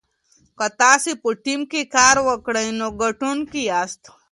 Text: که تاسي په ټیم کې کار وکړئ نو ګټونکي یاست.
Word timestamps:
که 0.57 0.67
تاسي 0.81 1.11
په 1.21 1.29
ټیم 1.43 1.61
کې 1.71 1.81
کار 1.95 2.15
وکړئ 2.27 2.67
نو 2.79 2.87
ګټونکي 3.01 3.61
یاست. 3.71 4.01